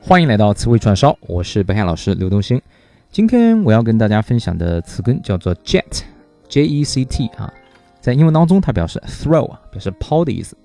[0.00, 2.60] 欢迎来到词汇串烧，我是北海老师刘东兴。
[3.10, 7.52] 今天我要跟大家分享的词根叫做 jet，J-E-C-T 啊，
[8.00, 10.56] 在英文当中它表示 throw 啊，表示抛的意思。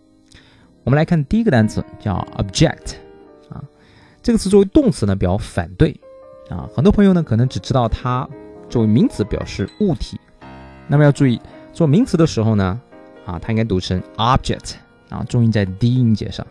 [0.83, 2.95] 我们来看第一个单词叫 object
[3.49, 3.63] 啊，
[4.21, 5.99] 这个词作为动词呢表反对
[6.49, 8.27] 啊，很多朋友呢可能只知道它
[8.69, 10.19] 作为名词表示物体，
[10.87, 11.41] 那么要注意
[11.73, 12.79] 做名词的时候呢
[13.25, 14.73] 啊，它应该读成 object
[15.09, 16.45] 啊，重音在低音节上。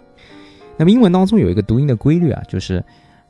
[0.80, 2.82] 那么英文当中有一个读音的规律啊，就是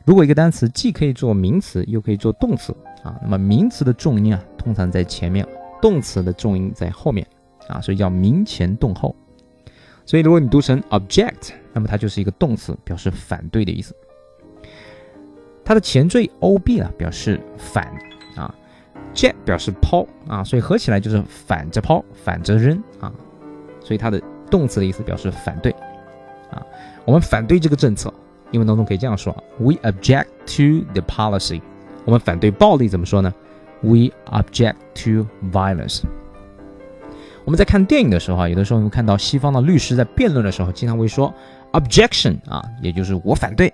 [0.05, 5.45] 如果一个单词既可以做名词，又可以做动词啊，那么名词的重音啊通常在前面，
[5.82, 7.26] 动词的重音在后面
[7.67, 9.17] 啊，所以叫名前动后。
[10.07, 13.96] 所以如果你读成 object，那么它就是一个动词，表示反对的意思。
[15.64, 17.85] 它的前缀 ob 啊表示反
[18.37, 18.54] 啊
[19.12, 23.12] ，ject 表示抛啊，所以合起来就是反着抛，反着扔啊，
[23.81, 25.75] 所以它的动词的意思表示反对。
[26.51, 26.67] 啊，
[27.04, 28.13] 我们反对这个政策。
[28.53, 31.61] 英文当中可以这样说：We object to the policy。
[32.05, 33.33] 我们反对暴力，怎么说呢
[33.81, 36.03] ？We object to violence。
[37.45, 41.33] 我们在看电影的时候啊，有的时候会看到西方的律师在辩论的时候，经常会说
[41.73, 43.73] objection 啊，也就是我反对，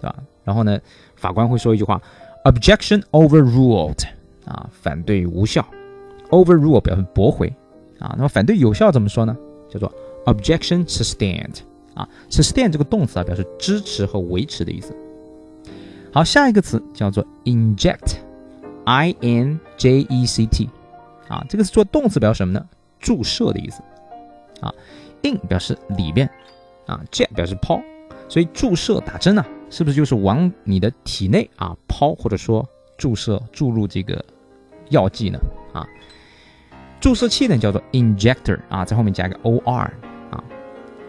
[0.00, 0.16] 对吧？
[0.44, 0.78] 然后呢，
[1.16, 2.00] 法官会说一句话
[2.44, 4.04] ：Objection overruled。
[4.44, 5.64] 啊，反对无效。
[6.30, 7.52] Overrule 表示驳回。
[7.98, 9.36] 啊，那么反对有效怎么说呢？
[9.68, 9.92] 叫做
[10.26, 11.58] objection sustained。
[11.94, 14.94] 啊，sustain 这个动词啊，表示支持和维持的意思。
[16.12, 20.68] 好，下一个词叫做 inject，i n j e c t，
[21.28, 22.66] 啊，这个是做动词表示什么呢？
[23.00, 23.82] 注射的意思。
[24.60, 24.72] 啊
[25.22, 26.30] ，in 表示里边，
[26.86, 27.80] 啊，jet 表示抛，
[28.28, 32.64] 所以注射打针呢，是不是就是往你的体内啊抛，或者说
[32.96, 34.24] 注射注入这个
[34.90, 35.38] 药剂呢？
[35.72, 35.84] 啊，
[37.00, 39.92] 注射器呢叫做 injector，啊，在后面加一个 o r。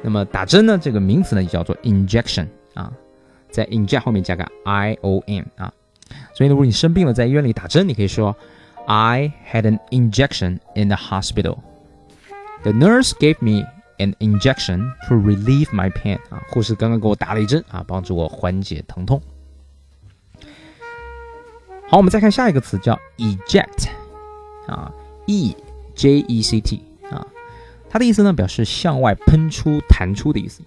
[0.04, 0.78] 那么打针呢？
[0.78, 2.92] 这个名词呢就叫做 injection 啊，
[3.50, 5.74] 在 inject 后面加个 i o n 啊，
[6.36, 8.36] 所以如果你生病了，在医院里打针，你可以说
[8.86, 11.60] I had an injection in the hospital.
[12.64, 13.66] The nurse gave me
[13.98, 16.18] an injection to relieve my pain.
[16.30, 19.22] 啊，护士刚刚给我打了一针啊，帮助我缓解疼痛。
[21.88, 23.88] 好，我们再看下一个词叫 eject
[24.68, 24.92] 啊
[25.28, 25.56] ，e
[25.96, 26.84] j e c t。
[27.94, 30.64] 它的意思呢，表示向外喷出、弹出的意思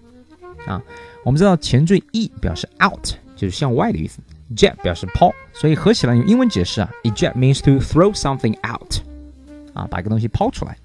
[0.65, 0.81] 啊。
[1.25, 4.21] 我们知道前缀 e 表示 out，就是向外的意思
[4.55, 9.01] ；jet 表示抛，所以合起来用英文解释啊，eject means to throw something out，
[9.75, 10.79] 啊，把一个东西抛出来。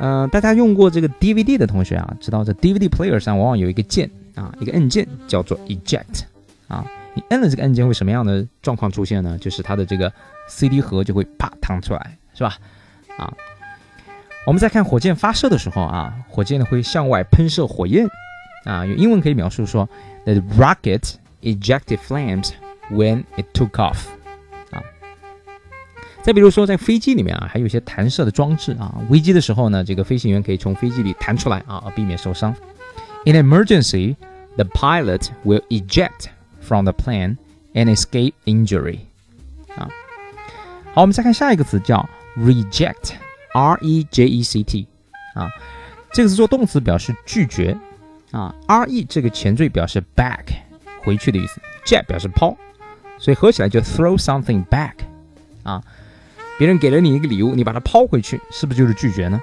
[0.00, 6.24] 嗯，大家用过这个 DVD 的同学啊，知道这 DVD player 上往往有一个键啊，一个按键叫做 eject，
[6.66, 6.84] 啊，
[7.14, 9.38] 你摁了这个按键会什么样的状况出现呢？
[9.38, 10.12] 就是它的这个
[10.48, 12.58] CD 盒就会啪弹出来，是吧？
[13.16, 13.32] 啊。
[14.45, 18.07] 我们在看火箭发射的时候啊，火箭呢会向外喷射火焰，
[18.63, 19.89] 啊，用英文可以描述说，
[20.23, 22.51] the rocket ejected flames
[22.91, 23.97] when it took off，
[24.69, 24.83] 啊，
[26.21, 32.55] 再比如说在飞机里面啊，还有一些弹射的装置啊，危机的时候呢，这个飞行员可以从飞机里弹出来啊，避免受伤。
[33.25, 34.15] In emergency,
[34.57, 36.27] the pilot will eject
[36.61, 37.37] from the plane
[37.73, 38.99] and escape injury，
[39.75, 39.89] 啊，
[40.93, 42.07] 好，我们再看下一个词叫
[42.37, 43.13] reject。
[43.54, 44.86] Reject
[45.34, 45.48] 啊，
[46.12, 47.76] 这个是做动词，表示拒绝
[48.30, 48.54] 啊。
[48.68, 50.44] re 这个前缀表示 back
[51.02, 52.56] 回去的意思，jet 表示抛，
[53.18, 54.94] 所以合起来就 throw something back
[55.62, 55.82] 啊。
[56.58, 59.40] 别人给了你一个礼物，你把它抛回去，是不是就是拒绝呢？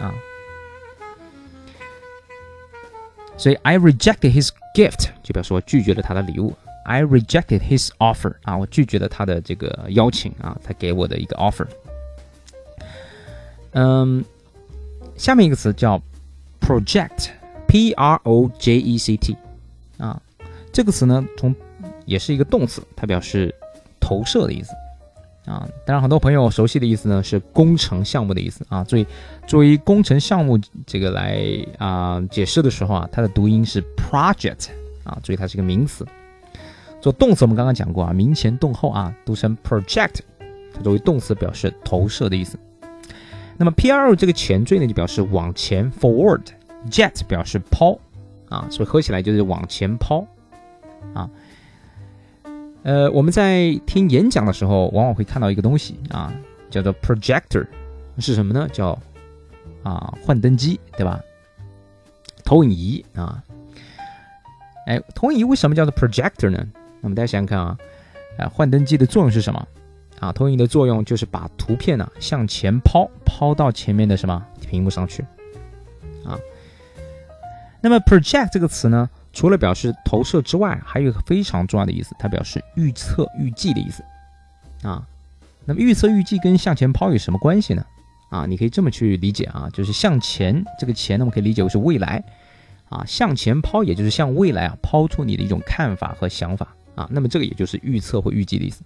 [0.00, 0.12] 啊，
[3.38, 6.54] 所以 I rejected his gift 就表示我拒绝了他的礼物。
[6.84, 11.66] I rejected his offer 啊，我拒绝了他的这个邀请啊，他给我的一个 offer。
[13.78, 14.24] 嗯，
[15.16, 16.00] 下面一个词叫
[16.62, 19.36] project，p r o j e c t，
[19.98, 20.18] 啊，
[20.72, 21.54] 这个词呢，从
[22.06, 23.54] 也是一个动词，它表示
[24.00, 24.72] 投射的意思，
[25.44, 28.64] 啊，当然很多朋友熟悉的意思呢是工程项目的意思。
[28.70, 29.06] 啊，所以
[29.46, 34.68] 作为工程项目这个来啊解释的时候啊，它的读音是 project，
[35.04, 36.06] 啊，注意它是一个名词，
[37.02, 40.20] 做动词我们刚刚讲过啊，名前动后啊，读成 project，
[40.72, 42.58] 它作为动词表示投射的意思。
[43.58, 47.98] 那么 P R 这个前缀呢，就表示往前 forward，jet 表示抛
[48.48, 50.26] 啊，所以合起来就是往前抛
[51.14, 51.28] 啊。
[52.82, 56.32] 呃，我们在听演讲的时候，往往会看到一个东西啊，
[56.70, 57.66] 叫做 projector，
[58.18, 58.68] 是什么呢？
[58.72, 58.96] 叫
[59.82, 61.20] 啊幻灯机，对吧？
[62.44, 63.42] 投影仪啊。
[64.86, 66.64] 哎，投影仪为什么叫做 projector 呢？
[67.00, 67.76] 那么大家想想看啊，
[68.38, 69.66] 啊幻灯机的作用是什么？
[70.20, 75.22] 啊，投影的作用就是把图片呢向前抛，抛到前面的什么屏幕上去，
[76.24, 76.38] 啊。
[77.82, 84.02] 那么 project 这个词呢，除了表示投射之外，还有一个非常重要的意思，它表示预测、预计的意思
[84.82, 85.06] 啊。
[85.64, 87.84] 那么预测、预计跟向前抛有什么关系呢？
[88.30, 92.24] 啊，你可以这么去理解啊，就是向前这个前，呢，我们可以理解为是未来
[92.88, 97.06] 啊，向前抛也就是向未来啊抛出你的一种看法和想法啊。
[97.12, 98.82] 那么这个也就是预测或预计的意思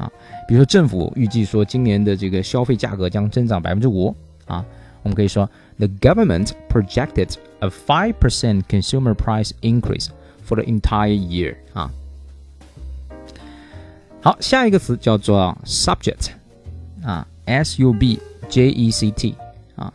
[0.00, 0.10] 啊。
[0.48, 4.14] 比如说政府预计说今年的这个消费价格将增长百分之五
[4.46, 4.64] 啊，
[5.02, 5.48] 我们可以说
[5.78, 10.08] The government projected a five percent consumer price increase
[10.46, 11.90] for the entire year 啊。
[14.22, 16.30] 好，下一个词叫做 subject
[17.02, 18.18] 啊，s u b
[18.48, 19.34] j e c t
[19.76, 19.92] 啊。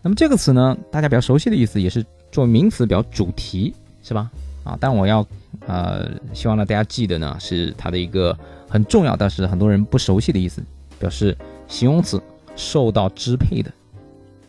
[0.00, 4.30] 那么这个词呢，大家比较熟悉的意思也是作为名词表主题，是吧？
[4.68, 5.26] 啊，但我要
[5.66, 8.38] 呃，希望呢大家记得呢是它的一个
[8.68, 10.62] 很重要，但是很多人不熟悉的意思，
[10.98, 11.34] 表示
[11.66, 12.20] 形容词，
[12.54, 13.72] 受到支配的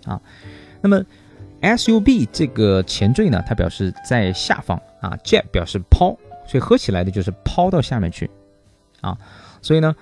[0.03, 0.19] 啊。
[0.81, 1.01] 那么
[1.61, 8.29] s u b 这个前缀呢，它表示在下方啊 jet 表示抛，所以合起来的就是抛到下面去。
[8.99, 9.17] 啊，
[9.61, 9.95] 所以呢，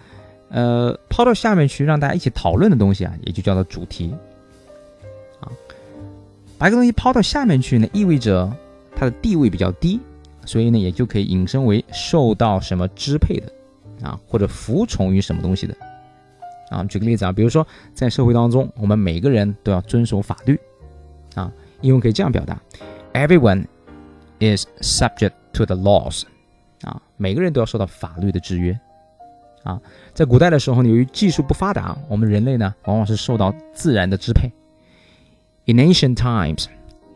[0.49, 4.11] 呃，抛到下面去让大家一起讨论的东西啊，也就叫做主题。
[5.39, 5.45] 啊，
[6.57, 8.51] 把一个东西抛到下面去呢，意味着
[8.99, 9.99] 它的地位比较低，
[10.43, 15.77] 所以呢，也就可以引申为受到什么支配的，啊，或者服从于什么东西的。
[16.71, 20.59] 啊，举个例子啊，比如说在社会当中，我们每个人都要遵守法律。
[21.35, 21.51] 啊，
[21.81, 22.59] 英文可以这样表达
[23.13, 23.65] ：Everyone
[24.39, 26.23] is subject to the laws。
[26.81, 28.77] 啊，每个人都要受到法律的制约。
[29.63, 29.79] 啊，
[30.13, 34.51] 在古代的时候呢，由于技术不发达，我们人类呢往往是受到自然的支配。
[35.65, 36.65] In ancient times,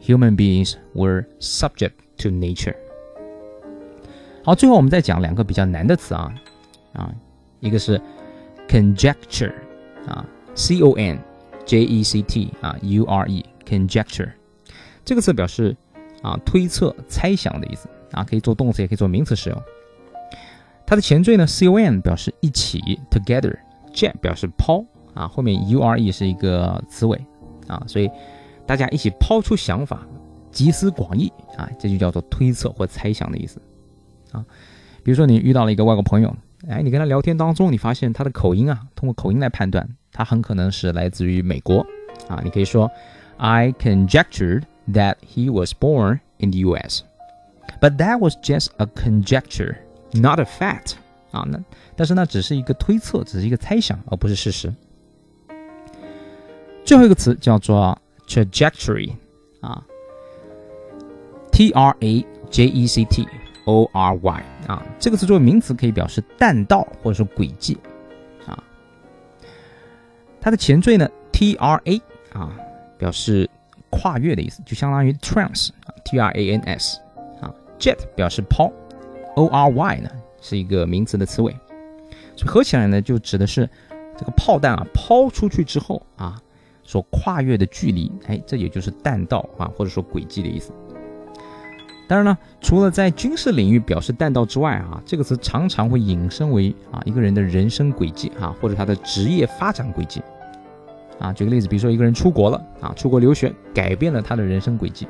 [0.02, 2.76] human beings were subject to nature。
[4.44, 6.34] 好，最后我们再讲两个比较难的词啊，
[6.94, 7.14] 啊，
[7.60, 8.02] 一个是
[8.68, 9.54] conjecture，
[10.08, 10.26] 啊
[10.56, 11.20] ，c o n
[11.66, 14.32] j e c t 啊，u r e，conjecture，
[15.06, 15.76] 这个词表示
[16.24, 19.62] 啊推测、猜想的意思啊，可以做动词，也可以做名词使用。
[20.88, 22.82] 它的前缀呢，con 表示一起
[23.12, 24.84] ，together，jet 表示抛
[25.14, 27.24] 啊，后面 ure 是一个词尾
[27.68, 28.10] 啊，所以
[28.72, 30.08] 大家一起抛出想法，
[30.50, 33.62] 集思广益啊，这就叫做推测或猜想的意思
[34.32, 34.46] 啊。
[35.04, 36.34] 比如说你遇到了一个外国朋友，
[36.70, 41.86] 哎，你跟他聊天当中，你发现他的口音啊，通过口音来判断，他很可能是来自于美国
[42.30, 42.40] 啊。
[42.46, 42.90] 你可以说
[43.36, 44.64] ，I conjectured
[44.94, 49.76] that he was born in the U.S.，but that was just a conjecture。
[50.14, 50.94] Not a fact
[51.32, 51.60] 啊，那
[51.98, 54.74] 但是那，只是一个推测，只是一个猜想，而不是事实。
[56.86, 58.01] 最后一个词叫做
[58.32, 59.12] trajectory
[59.60, 59.86] 啊
[61.52, 63.28] ，T R A J E C T
[63.66, 67.78] O R Y 啊，这个词作为名词可以表示弹道或者说轨迹
[68.46, 68.64] 啊。
[70.40, 72.02] 它的前缀呢，T R A
[72.32, 72.56] 啊，
[72.98, 73.50] 表示
[73.90, 77.00] 跨越的意思，就相当于 trans 啊，T R A N S
[77.42, 78.72] 啊，jet 表示抛。
[79.36, 80.10] O R Y 呢
[80.42, 81.54] 是一个名词的词尾，
[82.36, 83.70] 所以合起来呢就指的是
[84.18, 86.42] 这个炮弹啊抛出去之后啊
[86.92, 90.74] 所跨越的距离，哎，这也就是弹道啊或者说轨迹的意思。
[92.06, 100.22] 当然呢，除了在军事领域表示弹道之外啊，这个词常常会引申为啊一个人的人生轨迹啊或者他的职业发展轨迹
[101.18, 101.32] 啊。
[101.32, 105.08] 举个例子，比如说一个人出国了啊，出国留学改变了他的人生轨迹，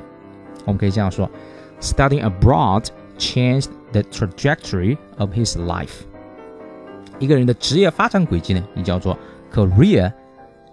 [0.64, 1.28] 我们可以这样说
[1.80, 2.86] ：Studying abroad
[3.18, 3.66] changed.
[3.92, 6.04] The trajectory of his life，
[7.18, 9.18] 一个人的职业发展轨迹呢，也叫做
[9.52, 10.10] career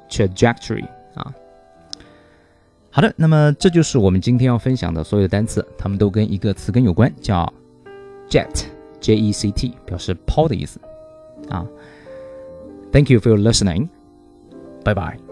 [0.10, 0.86] trajectory
[1.20, 1.34] 啊。
[2.92, 7.54] 好的，那么这就是我们今天要分享的所有的单词，它们都跟一个词根有关，叫
[8.30, 10.80] jet，j e c t，表示抛的意思
[11.50, 11.66] 啊。
[12.92, 13.88] Thank you for listening，
[14.84, 15.29] 拜拜。